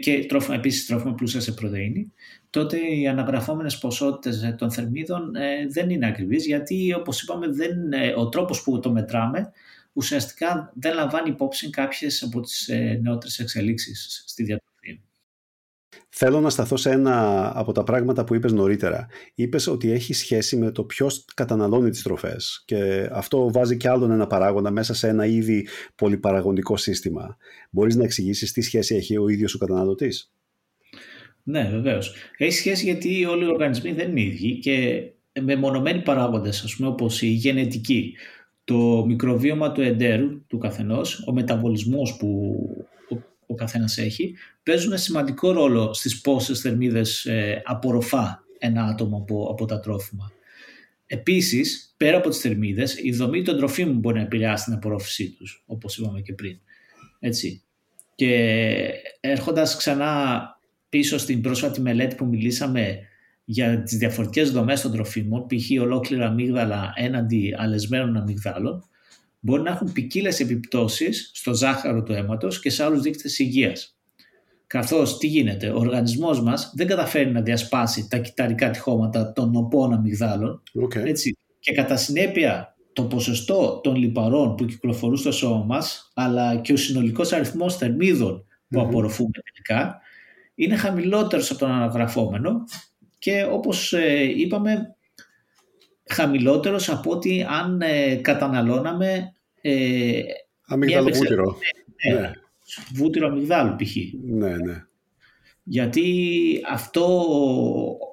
και 0.00 0.24
τρόφιμα, 0.28 0.54
επίσης 0.54 0.86
τρόφιμα 0.86 1.14
πλούσια 1.14 1.40
σε 1.40 1.52
πρωτεΐνη, 1.52 2.12
τότε 2.50 2.78
οι 2.78 3.08
αναγραφόμενες 3.08 3.78
ποσότητες 3.78 4.54
των 4.58 4.70
θερμίδων 4.70 5.34
ε, 5.34 5.66
δεν 5.68 5.90
είναι 5.90 6.06
ακριβείς 6.06 6.46
γιατί 6.46 6.94
όπως 6.94 7.22
είπαμε 7.22 7.48
δεν, 7.48 7.92
ε, 7.92 8.12
ο 8.16 8.28
τρόπος 8.28 8.62
που 8.62 8.80
το 8.80 8.92
μετράμε 8.92 9.52
ουσιαστικά 9.92 10.72
δεν 10.74 10.94
λαμβάνει 10.94 11.28
υπόψη 11.28 11.70
κάποιες 11.70 12.22
από 12.22 12.40
τις 12.40 12.68
ε, 12.68 12.98
νεότερες 13.02 13.38
εξελίξεις 13.38 14.24
στη 14.26 14.42
διατροφή. 14.42 14.69
Θέλω 16.08 16.40
να 16.40 16.50
σταθώ 16.50 16.76
σε 16.76 16.90
ένα 16.90 17.50
από 17.54 17.72
τα 17.72 17.84
πράγματα 17.84 18.24
που 18.24 18.34
είπες 18.34 18.52
νωρίτερα. 18.52 19.06
Είπες 19.34 19.66
ότι 19.66 19.90
έχει 19.90 20.12
σχέση 20.12 20.56
με 20.56 20.70
το 20.70 20.84
ποιος 20.84 21.24
καταναλώνει 21.34 21.90
τις 21.90 22.02
τροφές 22.02 22.62
και 22.64 23.08
αυτό 23.12 23.50
βάζει 23.52 23.76
κι 23.76 23.88
άλλον 23.88 24.10
ένα 24.10 24.26
παράγοντα 24.26 24.70
μέσα 24.70 24.94
σε 24.94 25.08
ένα 25.08 25.26
ήδη 25.26 25.66
πολυπαραγοντικό 25.94 26.76
σύστημα. 26.76 27.36
Μπορείς 27.70 27.96
να 27.96 28.04
εξηγήσεις 28.04 28.52
τι 28.52 28.60
σχέση 28.60 28.94
έχει 28.94 29.18
ο 29.18 29.28
ίδιος 29.28 29.54
ο 29.54 29.58
καταναλωτής; 29.58 30.32
Ναι, 31.42 31.68
βεβαίως. 31.70 32.14
Έχει 32.36 32.52
σχέση 32.52 32.84
γιατί 32.84 33.24
όλοι 33.24 33.44
οι 33.44 33.48
οργανισμοί 33.48 33.92
δεν 33.92 34.10
είναι 34.10 34.20
ίδιοι 34.20 34.58
και 34.58 35.02
με 35.40 35.56
μονομένοι 35.56 36.02
παράγοντες, 36.02 36.62
ας 36.62 36.76
πούμε, 36.76 36.88
όπως 36.88 37.22
η 37.22 37.26
γενετική, 37.26 38.14
το 38.64 39.04
μικροβίωμα 39.06 39.72
του 39.72 39.80
εντέρου 39.80 40.46
του 40.46 40.58
καθενός, 40.58 41.24
ο 41.26 41.32
μεταβολισμός 41.32 42.16
που 42.16 42.56
ο 43.50 43.54
καθένας 43.54 43.98
έχει, 43.98 44.34
παίζουν 44.62 44.98
σημαντικό 44.98 45.52
ρόλο 45.52 45.92
στις 45.92 46.20
πόσες 46.20 46.60
θερμίδες 46.60 47.24
ε, 47.26 47.62
απορροφά 47.64 48.44
ένα 48.58 48.84
άτομο 48.84 49.16
από, 49.16 49.48
από 49.50 49.64
τα 49.64 49.80
τρόφιμα. 49.80 50.32
Επίσης, 51.06 51.94
πέρα 51.96 52.16
από 52.16 52.28
τις 52.28 52.38
θερμίδες, 52.38 52.98
η 53.02 53.12
δομή 53.12 53.42
των 53.42 53.56
τροφίμων 53.56 53.96
μπορεί 53.98 54.16
να 54.16 54.22
επηρεάσει 54.22 54.64
την 54.64 54.72
απορρόφησή 54.72 55.30
τους, 55.30 55.62
όπως 55.66 55.98
είπαμε 55.98 56.20
και 56.20 56.32
πριν. 56.32 56.58
Έτσι. 57.18 57.62
Και 58.14 58.90
έρχοντας 59.20 59.76
ξανά 59.76 60.42
πίσω 60.88 61.18
στην 61.18 61.40
πρόσφατη 61.40 61.80
μελέτη 61.80 62.14
που 62.14 62.26
μιλήσαμε 62.26 62.98
για 63.44 63.82
τις 63.82 63.98
διαφορετικές 63.98 64.50
δομές 64.50 64.80
των 64.80 64.92
τροφίμων, 64.92 65.46
π.χ. 65.46 65.80
ολόκληρα 65.80 66.26
αμύγδαλα 66.26 66.92
έναντι 66.96 67.54
αλεσμένων 67.58 68.16
αμυγδάλων, 68.16 68.84
μπορεί 69.40 69.62
να 69.62 69.70
έχουν 69.70 69.92
ποικίλες 69.92 70.40
επιπτώσεις 70.40 71.30
στο 71.34 71.54
ζάχαρο 71.54 72.02
του 72.02 72.12
αίματος 72.12 72.60
και 72.60 72.70
σε 72.70 72.84
άλλους 72.84 73.00
δείκτες 73.00 73.38
υγείας. 73.38 73.94
Καθώς 74.66 75.18
τι 75.18 75.26
γίνεται, 75.26 75.70
ο 75.70 75.78
οργανισμός 75.78 76.42
μας 76.42 76.72
δεν 76.74 76.86
καταφέρει 76.86 77.30
να 77.30 77.40
διασπάσει 77.40 78.08
τα 78.10 78.18
κυταρικά 78.18 78.70
τυχώματα 78.70 79.32
των 79.32 79.50
νοπών 79.50 79.92
αμυγδάλων 79.92 80.62
okay. 80.84 81.06
έτσι, 81.06 81.36
και 81.58 81.72
κατά 81.72 81.96
συνέπεια 81.96 82.76
το 82.92 83.04
ποσοστό 83.04 83.80
των 83.82 83.94
λιπαρών 83.94 84.54
που 84.54 84.64
κυκλοφορούν 84.64 85.16
στο 85.16 85.32
σώμα 85.32 85.64
μας 85.64 86.12
αλλά 86.14 86.56
και 86.56 86.72
ο 86.72 86.76
συνολικός 86.76 87.32
αριθμός 87.32 87.76
θερμίδων 87.76 88.44
που 88.68 88.80
mm-hmm. 88.80 88.84
απορροφούμε 88.84 89.30
τελικά 89.52 90.00
είναι 90.54 90.76
χαμηλότερος 90.76 91.50
από 91.50 91.58
τον 91.58 91.70
αναγραφόμενο 91.70 92.64
και 93.18 93.46
όπως 93.50 93.92
ε, 93.92 94.22
είπαμε 94.36 94.96
χαμηλότερος 96.10 96.88
από 96.88 97.10
ότι 97.10 97.46
αν 97.48 97.80
ε, 97.80 98.14
καταναλώναμε 98.14 99.32
ε, 99.60 100.20
αμυγδάλο 100.66 101.10
βούτυρο. 101.12 101.56
Ναι, 102.08 102.20
ναι. 102.20 102.30
Βούτυρο 102.94 103.26
αμυγδάλου 103.26 103.76
π.χ. 103.76 103.96
Ναι, 104.22 104.56
ναι. 104.56 104.84
Γιατί 105.62 106.04
αυτό, 106.70 107.28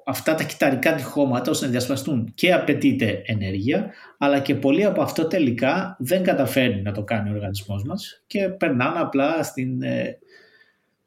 αυτά 0.06 0.34
τα 0.34 0.44
κυταρικά 0.44 0.94
τυχώματα 0.94 1.50
ώστε 1.50 1.64
να 1.64 1.70
διασπαστούν 1.70 2.32
και 2.34 2.52
απαιτείται 2.52 3.22
ενέργεια 3.24 3.92
αλλά 4.18 4.40
και 4.40 4.54
πολύ 4.54 4.84
από 4.84 5.02
αυτό 5.02 5.26
τελικά 5.26 5.96
δεν 5.98 6.22
καταφέρνει 6.22 6.82
να 6.82 6.92
το 6.92 7.02
κάνει 7.02 7.30
ο 7.30 7.32
οργανισμός 7.32 7.84
μας 7.84 8.22
και 8.26 8.48
περνάνε 8.48 8.98
απλά 8.98 9.42
στην 9.42 9.82
ε, 9.82 10.18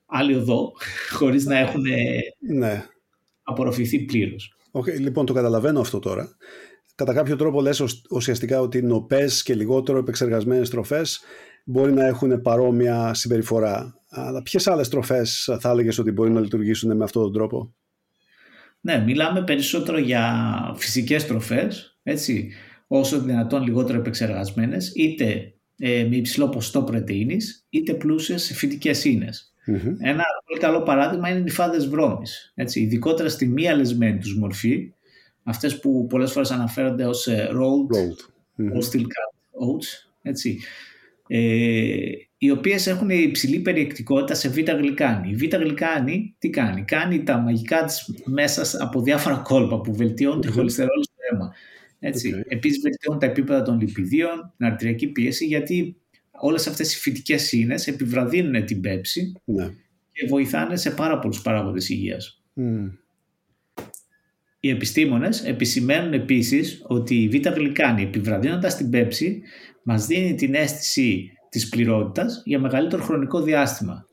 άλλη 0.05 0.35
οδό 0.35 0.73
χωρίς 1.17 1.45
να 1.45 1.57
έχουν 1.57 1.83
ναι. 2.39 2.85
απορροφηθεί 3.43 3.99
πλήρως. 3.99 4.55
Okay, 4.71 4.99
λοιπόν, 4.99 5.25
το 5.25 5.33
καταλαβαίνω 5.33 5.79
αυτό 5.79 5.99
τώρα 5.99 6.35
κατά 7.05 7.13
κάποιο 7.13 7.35
τρόπο 7.35 7.61
λες 7.61 8.03
ουσιαστικά 8.09 8.59
ότι 8.59 8.81
νοπές 8.81 9.43
και 9.43 9.55
λιγότερο 9.55 9.97
επεξεργασμένες 9.97 10.69
τροφές 10.69 11.21
μπορεί 11.63 11.91
να 11.91 12.05
έχουν 12.05 12.41
παρόμοια 12.41 13.13
συμπεριφορά. 13.13 13.95
Αλλά 14.09 14.41
ποιες 14.41 14.67
άλλες 14.67 14.89
τροφές 14.89 15.57
θα 15.59 15.69
έλεγες 15.69 15.97
ότι 15.97 16.11
μπορεί 16.11 16.31
να 16.31 16.39
λειτουργήσουν 16.39 16.95
με 16.95 17.03
αυτόν 17.03 17.23
τον 17.23 17.33
τρόπο; 17.33 17.73
Ναι, 18.81 19.03
μιλάμε 19.05 19.43
περισσότερο 19.43 19.97
για 19.97 20.53
φυσικές 20.75 21.25
τροφές, 21.25 21.99
έτσι, 22.03 22.51
όσο 22.87 23.21
δυνατόν 23.21 23.63
λιγότερο 23.63 23.99
επεξεργασμένες, 23.99 24.91
είτε 24.95 25.53
ε, 25.77 26.05
με 26.09 26.15
υψηλό 26.15 26.49
ποσοστό 26.49 26.83
πρωτεΐνης, 26.83 27.65
είτε 27.69 27.93
πλούσιες 27.93 28.43
σε 28.43 28.53
φυτικές 28.53 29.05
Ένα 29.99 30.23
πολύ 30.45 30.59
καλό 30.59 30.83
παράδειγμα 30.83 31.29
είναι 31.29 31.39
οι 31.39 31.43
νυφάδες 31.43 31.87
βρώμης. 31.87 32.51
Έτσι, 32.55 32.79
ειδικότερα 32.81 33.29
στη 33.29 33.47
μη 33.47 33.69
αλεσμένη 33.69 34.19
τους 34.19 34.37
μορφή, 34.37 34.93
αυτές 35.43 35.79
που 35.79 36.07
πολλές 36.07 36.31
φορές 36.31 36.51
αναφέρονται 36.51 37.05
ως 37.05 37.27
ε, 37.27 37.49
rolled, 37.51 37.95
rolled. 37.95 38.73
or 38.73 38.81
steel 38.81 39.01
cut 39.01 39.31
oats, 39.67 40.09
έτσι, 40.21 40.59
ε, 41.27 41.39
οι 42.37 42.51
οποίες 42.51 42.87
έχουν 42.87 43.09
υψηλή 43.09 43.59
περιεκτικότητα 43.59 44.33
σε 44.33 44.49
β' 44.49 44.71
γλυκάνη. 44.71 45.29
Η 45.29 45.35
β' 45.35 45.55
γλυκάνη 45.55 46.35
τι 46.39 46.49
κάνει, 46.49 46.83
κάνει 46.83 47.23
τα 47.23 47.37
μαγικά 47.37 47.83
της 47.83 48.21
μέσα 48.25 48.83
από 48.83 49.01
διάφορα 49.01 49.35
κόλπα 49.35 49.81
που 49.81 49.95
βελτιώνουν 49.95 50.41
τη 50.41 50.47
χολυστερόλη 50.47 51.03
στο 51.03 51.15
αίμα. 51.31 51.53
Έτσι. 51.99 52.33
Okay. 52.35 52.45
Επίσης 52.47 52.81
βελτιώνουν 52.81 53.19
τα 53.19 53.25
επίπεδα 53.25 53.61
των 53.61 53.79
λιπιδίων, 53.79 54.53
την 54.57 54.65
αρτηριακή 54.65 55.07
πίεση, 55.07 55.45
γιατί 55.45 55.95
όλες 56.31 56.67
αυτές 56.67 56.95
οι 56.95 56.99
φυτικές 56.99 57.51
ίνες 57.51 57.87
επιβραδύνουν 57.87 58.65
την 58.65 58.81
πέψη 58.81 59.33
ναι. 59.45 59.69
και 60.11 60.27
βοηθάνε 60.29 60.75
σε 60.75 60.91
πάρα 60.91 61.19
πολλούς 61.19 61.41
παράγοντες 61.41 61.89
υγείας. 61.89 62.41
Mm. 62.55 62.91
Οι 64.63 64.69
επιστήμονες 64.69 65.43
επισημαίνουν 65.43 66.13
επίσης 66.13 66.81
ότι 66.87 67.15
η 67.15 67.27
β' 67.27 67.47
γλυκάνη 67.47 68.03
επιβραδύνοντας 68.03 68.75
την 68.75 68.89
πέψη 68.89 69.41
μας 69.83 70.05
δίνει 70.05 70.35
την 70.35 70.55
αίσθηση 70.55 71.31
της 71.49 71.69
πληρότητας 71.69 72.41
για 72.45 72.59
μεγαλύτερο 72.59 73.03
χρονικό 73.03 73.41
διάστημα. 73.41 74.05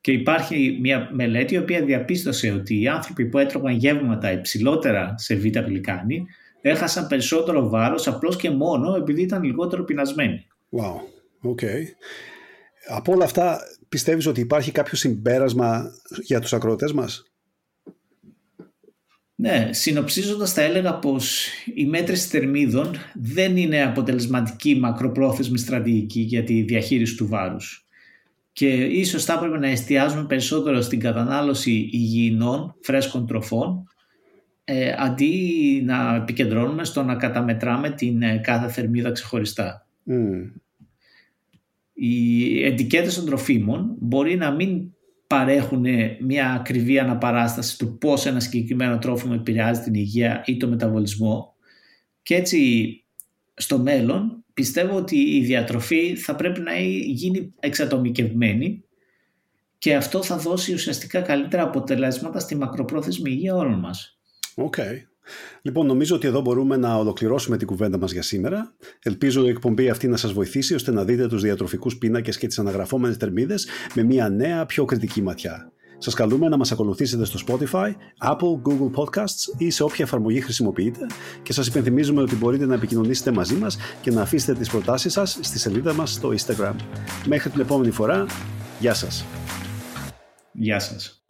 Και 0.00 0.12
υπάρχει 0.12 0.78
μια 0.80 1.08
μελέτη 1.12 1.54
η 1.54 1.58
οποία 1.58 1.84
διαπίστωσε 1.84 2.50
ότι 2.50 2.80
οι 2.80 2.88
άνθρωποι 2.88 3.26
που 3.26 3.38
έτρωγαν 3.38 3.76
γεύματα 3.76 4.32
υψηλότερα 4.32 5.14
σε 5.16 5.34
β' 5.34 5.58
γλυκάνη 5.58 6.26
έχασαν 6.60 7.06
περισσότερο 7.06 7.68
βάρος 7.68 8.06
απλώς 8.06 8.36
και 8.36 8.50
μόνο 8.50 8.94
επειδή 8.94 9.22
ήταν 9.22 9.42
λιγότερο 9.42 9.84
πεινασμένοι. 9.84 10.46
Wow, 10.70 10.96
okay. 11.50 11.82
Από 12.88 13.12
όλα 13.12 13.24
αυτά 13.24 13.60
πιστεύεις 13.88 14.26
ότι 14.26 14.40
υπάρχει 14.40 14.72
κάποιο 14.72 14.96
συμπέρασμα 14.96 15.90
για 16.22 16.40
τους 16.40 16.52
ακροατές 16.52 16.92
μας; 16.92 17.22
Ναι, 19.38 19.68
συνοψίζοντας 19.72 20.52
θα 20.52 20.62
έλεγα 20.62 20.94
πως 20.94 21.48
η 21.74 21.86
μέτρηση 21.86 22.28
θερμίδων 22.28 22.94
δεν 23.14 23.56
είναι 23.56 23.82
αποτελεσματική 23.82 24.76
μακροπρόθεσμη 24.76 25.58
στρατηγική 25.58 26.20
για 26.20 26.44
τη 26.44 26.62
διαχείριση 26.62 27.16
του 27.16 27.26
βάρους. 27.26 27.86
Και 28.52 28.68
ίσως 28.84 29.24
θα 29.24 29.32
έπρεπε 29.32 29.58
να 29.58 29.68
εστιάζουμε 29.68 30.24
περισσότερο 30.24 30.80
στην 30.80 31.00
κατανάλωση 31.00 31.88
υγιεινών, 31.92 32.74
φρέσκων 32.80 33.26
τροφών, 33.26 33.88
ε, 34.64 34.94
αντί 34.98 35.82
να 35.84 36.14
επικεντρώνουμε 36.14 36.84
στο 36.84 37.02
να 37.02 37.14
καταμετράμε 37.14 37.90
την 37.90 38.22
ε, 38.22 38.36
κάθε 38.36 38.68
θερμίδα 38.68 39.12
ξεχωριστά. 39.12 39.86
Mm. 40.06 40.50
Οι 41.92 42.64
ετικέτες 42.64 43.14
των 43.14 43.26
τροφίμων 43.26 43.94
μπορεί 43.98 44.36
να 44.36 44.50
μην 44.50 44.90
παρέχουν 45.26 45.86
μια 46.20 46.52
ακριβή 46.52 46.98
αναπαράσταση 46.98 47.78
του 47.78 47.98
πώς 47.98 48.26
ένα 48.26 48.40
συγκεκριμένο 48.40 48.98
τρόφιμο 48.98 49.34
επηρεάζει 49.38 49.80
την 49.80 49.94
υγεία 49.94 50.42
ή 50.46 50.56
το 50.56 50.68
μεταβολισμό 50.68 51.54
και 52.22 52.34
έτσι 52.34 52.90
στο 53.54 53.78
μέλλον 53.78 54.44
πιστεύω 54.54 54.96
ότι 54.96 55.16
η 55.16 55.44
διατροφή 55.44 56.16
θα 56.16 56.34
πρέπει 56.34 56.60
να 56.60 56.78
γίνει 56.78 57.54
εξατομικευμένη 57.60 58.84
και 59.78 59.94
αυτό 59.94 60.22
θα 60.22 60.36
δώσει 60.36 60.72
ουσιαστικά 60.72 61.20
καλύτερα 61.20 61.62
αποτελέσματα 61.62 62.38
στη 62.38 62.56
μακροπρόθεσμη 62.56 63.30
υγεία 63.30 63.54
όλων 63.54 63.78
μας. 63.78 64.18
Οκ. 64.54 64.74
Okay. 64.76 65.15
Λοιπόν, 65.62 65.86
νομίζω 65.86 66.14
ότι 66.14 66.26
εδώ 66.26 66.40
μπορούμε 66.40 66.76
να 66.76 66.96
ολοκληρώσουμε 66.96 67.56
την 67.56 67.66
κουβέντα 67.66 67.98
μας 67.98 68.12
για 68.12 68.22
σήμερα. 68.22 68.74
Ελπίζω 69.02 69.46
η 69.46 69.48
εκπομπή 69.48 69.88
αυτή 69.88 70.08
να 70.08 70.16
σας 70.16 70.32
βοηθήσει 70.32 70.74
ώστε 70.74 70.92
να 70.92 71.04
δείτε 71.04 71.26
τους 71.28 71.42
διατροφικούς 71.42 71.96
πίνακες 71.98 72.38
και 72.38 72.46
τις 72.46 72.58
αναγραφόμενες 72.58 73.16
θερμίδες 73.16 73.66
με 73.94 74.02
μια 74.02 74.28
νέα, 74.28 74.66
πιο 74.66 74.84
κριτική 74.84 75.22
ματιά. 75.22 75.70
Σας 75.98 76.14
καλούμε 76.14 76.48
να 76.48 76.56
μας 76.56 76.72
ακολουθήσετε 76.72 77.24
στο 77.24 77.38
Spotify, 77.46 77.90
Apple, 78.28 78.60
Google 78.68 78.90
Podcasts 78.94 79.58
ή 79.58 79.70
σε 79.70 79.82
όποια 79.82 80.04
εφαρμογή 80.04 80.40
χρησιμοποιείτε 80.40 81.06
και 81.42 81.52
σας 81.52 81.66
υπενθυμίζουμε 81.66 82.22
ότι 82.22 82.36
μπορείτε 82.36 82.66
να 82.66 82.74
επικοινωνήσετε 82.74 83.30
μαζί 83.30 83.54
μας 83.54 83.76
και 84.00 84.10
να 84.10 84.22
αφήσετε 84.22 84.58
τις 84.58 84.70
προτάσεις 84.70 85.12
σας 85.12 85.38
στη 85.40 85.58
σελίδα 85.58 85.92
μας 85.92 86.12
στο 86.12 86.32
Instagram. 86.38 86.74
Μέχρι 87.26 87.50
την 87.50 87.60
επόμενη 87.60 87.90
φορά, 87.90 88.26
γεια 88.78 88.94
σας. 88.94 89.24
Γεια 90.52 90.78
σας. 90.78 91.24